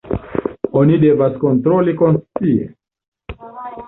[0.79, 2.65] Oni devas kontroli konscie.